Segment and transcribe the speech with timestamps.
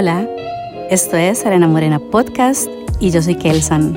[0.00, 0.28] Hola,
[0.90, 2.68] esto es Arena Morena Podcast
[3.00, 3.96] y yo soy Kelsan.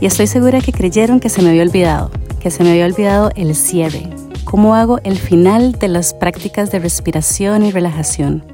[0.00, 3.32] Y estoy segura que creyeron que se me había olvidado, que se me había olvidado
[3.34, 4.08] el cierre,
[4.44, 8.44] cómo hago el final de las prácticas de respiración y relajación.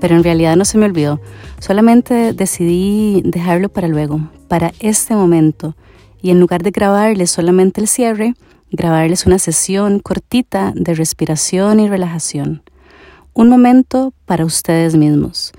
[0.00, 1.20] Pero en realidad no se me olvidó,
[1.60, 5.76] solamente decidí dejarlo para luego, para este momento,
[6.20, 8.34] y en lugar de grabarles solamente el cierre,
[8.72, 12.64] grabarles una sesión cortita de respiración y relajación.
[13.34, 15.52] Un momento para ustedes mismos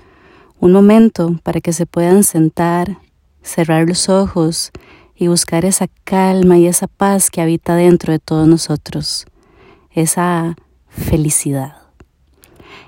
[0.60, 2.98] un momento para que se puedan sentar,
[3.42, 4.70] cerrar los ojos
[5.16, 9.26] y buscar esa calma y esa paz que habita dentro de todos nosotros,
[9.90, 10.56] esa
[10.88, 11.76] felicidad.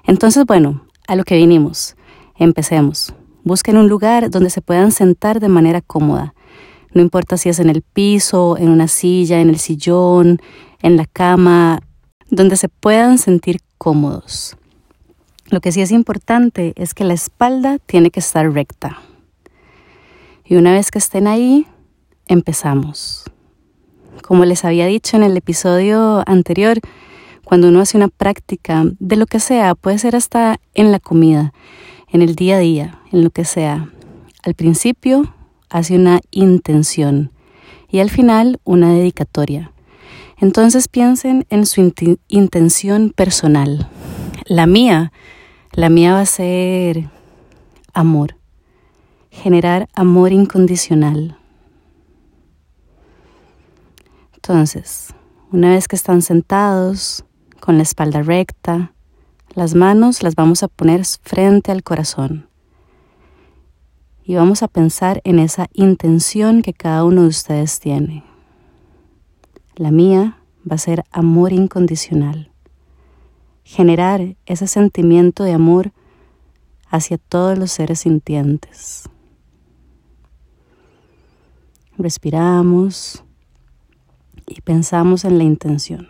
[0.04, 1.96] Entonces, bueno, a lo que vinimos,
[2.36, 3.14] empecemos.
[3.42, 6.34] Busquen un lugar donde se puedan sentar de manera cómoda.
[6.92, 10.38] No importa si es en el piso, en una silla, en el sillón,
[10.82, 11.80] en la cama,
[12.30, 14.56] donde se puedan sentir cómodos.
[15.52, 19.02] Lo que sí es importante es que la espalda tiene que estar recta.
[20.46, 21.66] Y una vez que estén ahí,
[22.26, 23.24] empezamos.
[24.22, 26.80] Como les había dicho en el episodio anterior,
[27.44, 31.52] cuando uno hace una práctica de lo que sea, puede ser hasta en la comida,
[32.08, 33.90] en el día a día, en lo que sea.
[34.44, 35.34] Al principio
[35.68, 37.30] hace una intención
[37.90, 39.70] y al final una dedicatoria.
[40.38, 41.92] Entonces piensen en su
[42.28, 43.90] intención personal.
[44.46, 45.12] La mía
[45.74, 47.08] la mía va a ser
[47.94, 48.36] amor,
[49.30, 51.38] generar amor incondicional.
[54.34, 55.14] Entonces,
[55.50, 57.24] una vez que están sentados,
[57.58, 58.92] con la espalda recta,
[59.54, 62.48] las manos las vamos a poner frente al corazón.
[64.24, 68.24] Y vamos a pensar en esa intención que cada uno de ustedes tiene.
[69.76, 70.38] La mía
[70.70, 72.51] va a ser amor incondicional
[73.64, 75.92] generar ese sentimiento de amor
[76.88, 79.08] hacia todos los seres sintientes.
[81.96, 83.24] Respiramos
[84.46, 86.08] y pensamos en la intención.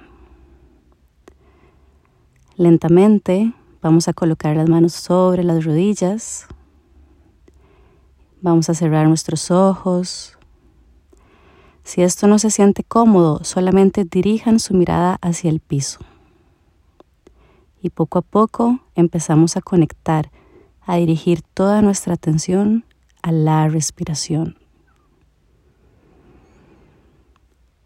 [2.56, 6.46] Lentamente vamos a colocar las manos sobre las rodillas.
[8.41, 10.38] Vamos a cerrar nuestros ojos.
[11.84, 15.98] Si esto no se siente cómodo, solamente dirijan su mirada hacia el piso
[17.82, 20.31] y poco a poco empezamos a conectar,
[20.82, 22.84] a dirigir toda nuestra atención
[23.22, 24.56] a la respiración.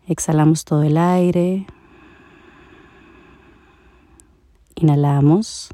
[0.06, 1.66] Exhalamos todo el aire.
[4.76, 5.70] Inhalamos.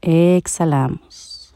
[0.00, 1.52] Exhalamos.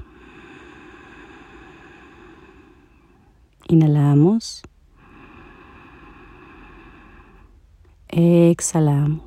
[3.68, 4.62] Inhalamos.
[8.08, 9.25] Exhalamos.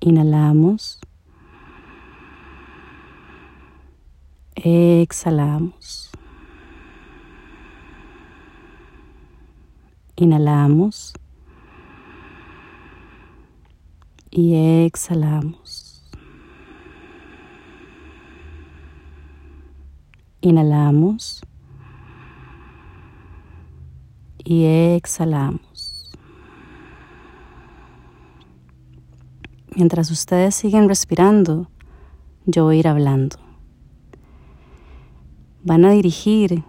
[0.00, 0.98] Inhalamos.
[4.54, 6.10] Exhalamos.
[10.16, 11.12] Inhalamos.
[14.30, 14.54] Y
[14.86, 16.02] exhalamos.
[20.40, 21.42] Inhalamos.
[24.44, 25.69] Y exhalamos.
[29.80, 31.70] Mientras ustedes siguen respirando,
[32.44, 33.38] yo voy a ir hablando.
[35.64, 36.64] Van a dirigir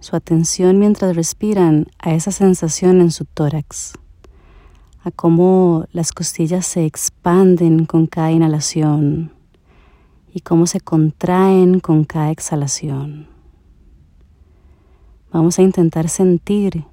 [0.00, 3.92] su atención mientras respiran a esa sensación en su tórax,
[5.04, 9.32] a cómo las costillas se expanden con cada inhalación
[10.34, 13.28] y cómo se contraen con cada exhalación.
[15.30, 16.84] Vamos a intentar sentir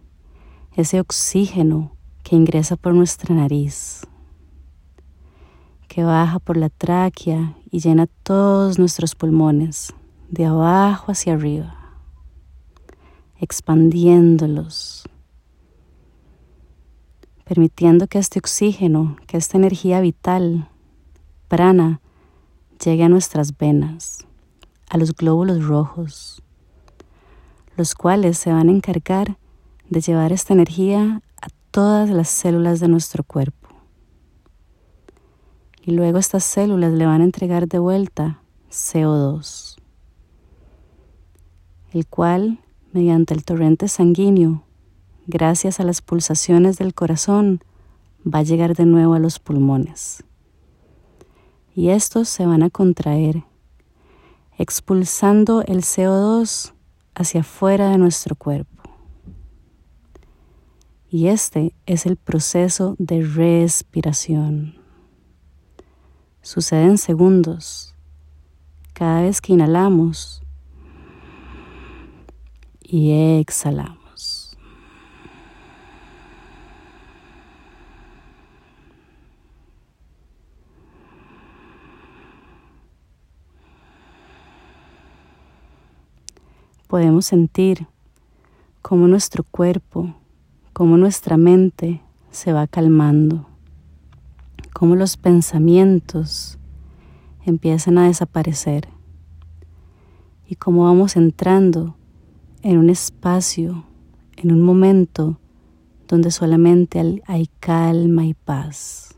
[0.76, 4.04] ese oxígeno que ingresa por nuestra nariz
[5.94, 9.94] que baja por la tráquea y llena todos nuestros pulmones,
[10.28, 11.76] de abajo hacia arriba,
[13.40, 15.08] expandiéndolos,
[17.46, 20.68] permitiendo que este oxígeno, que esta energía vital,
[21.48, 22.02] prana,
[22.84, 24.26] llegue a nuestras venas,
[24.90, 26.42] a los glóbulos rojos,
[27.78, 29.38] los cuales se van a encargar
[29.92, 33.63] de llevar esta energía a todas las células de nuestro cuerpo
[35.86, 38.42] y luego estas células le van a entregar de vuelta
[38.72, 39.76] CO2,
[41.92, 42.60] el cual,
[42.94, 44.64] mediante el torrente sanguíneo,
[45.28, 47.62] gracias a las pulsaciones del corazón,
[48.26, 50.24] va a llegar de nuevo a los pulmones.
[51.76, 53.44] Y estos se van a contraer,
[54.58, 56.74] expulsando el CO2
[57.14, 58.84] hacia afuera de nuestro cuerpo.
[61.10, 64.83] Y este es el proceso de respiración.
[66.44, 67.96] Sucede en segundos.
[68.94, 70.44] Cada vez que inhalamos
[72.84, 74.56] y exhalamos.
[86.88, 87.88] Podemos sentir
[88.84, 90.14] cómo nuestro cuerpo,
[90.74, 93.48] cómo nuestra mente se va calmando,
[94.74, 96.58] cómo los pensamientos
[97.46, 98.90] empiezan a desaparecer
[100.48, 101.96] y cómo vamos entrando
[102.64, 103.86] en un espacio,
[104.36, 105.40] en un momento
[106.08, 109.16] donde solamente hay calma y paz.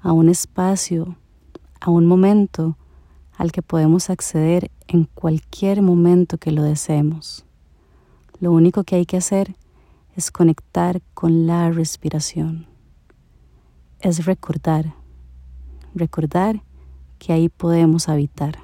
[0.00, 1.16] A un espacio,
[1.80, 2.76] a un momento
[3.36, 7.44] al que podemos acceder en cualquier momento que lo deseemos.
[8.40, 9.56] Lo único que hay que hacer
[10.14, 12.67] es conectar con la respiración.
[14.00, 14.94] Es recordar,
[15.92, 16.62] recordar
[17.18, 18.58] que ahí podemos habitar.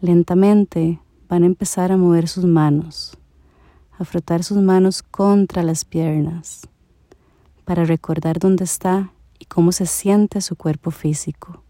[0.00, 3.18] Lentamente van a empezar a mover sus manos,
[3.98, 6.68] a frotar sus manos contra las piernas,
[7.64, 11.64] para recordar dónde está y cómo se siente su cuerpo físico.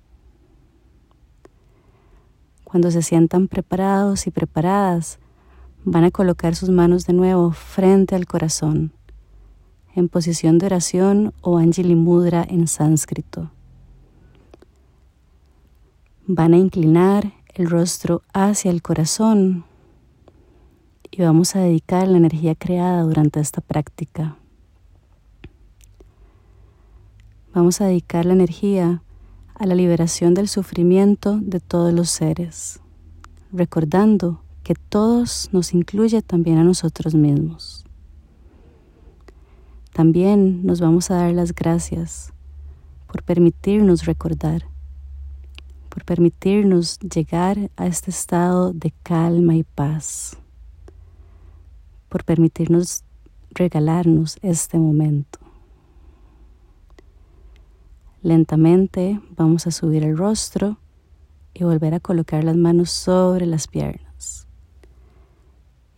[2.62, 5.18] Cuando se sientan preparados y preparadas,
[5.84, 8.92] van a colocar sus manos de nuevo frente al corazón,
[9.94, 13.50] en posición de oración o Anjali Mudra en sánscrito.
[16.26, 19.64] Van a inclinar el rostro hacia el corazón
[21.10, 24.36] y vamos a dedicar la energía creada durante esta práctica.
[27.54, 29.02] Vamos a dedicar la energía
[29.54, 32.80] a la liberación del sufrimiento de todos los seres,
[33.52, 37.86] recordando que todos nos incluye también a nosotros mismos.
[39.94, 42.34] También nos vamos a dar las gracias
[43.06, 44.66] por permitirnos recordar
[45.88, 50.36] por permitirnos llegar a este estado de calma y paz,
[52.10, 53.04] por permitirnos
[53.52, 55.38] regalarnos este momento.
[58.20, 60.76] Lentamente vamos a subir el rostro
[61.54, 64.07] y volver a colocar las manos sobre las piernas.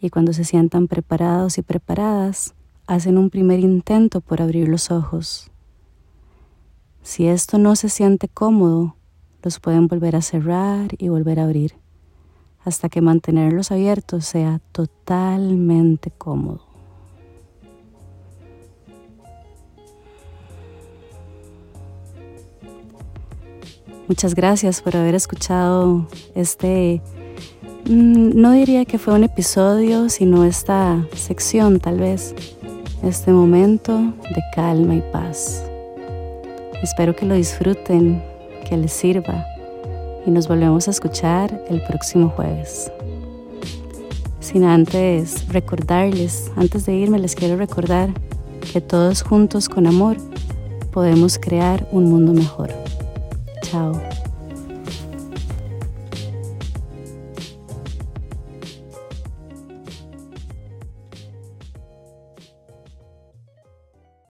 [0.00, 2.54] Y cuando se sientan preparados y preparadas,
[2.86, 5.50] hacen un primer intento por abrir los ojos.
[7.02, 8.96] Si esto no se siente cómodo,
[9.42, 11.74] los pueden volver a cerrar y volver a abrir
[12.64, 16.66] hasta que mantenerlos abiertos sea totalmente cómodo.
[24.08, 27.00] Muchas gracias por haber escuchado este,
[27.90, 32.36] no diría que fue un episodio, sino esta sección tal vez,
[33.02, 35.64] este momento de calma y paz.
[36.82, 38.22] Espero que lo disfruten
[38.68, 39.44] que les sirva
[40.24, 42.92] y nos volvemos a escuchar el próximo jueves.
[44.38, 48.10] Sin antes recordarles, antes de irme les quiero recordar
[48.72, 50.16] que todos juntos con amor
[50.92, 52.70] podemos crear un mundo mejor.
[53.62, 54.09] Chao.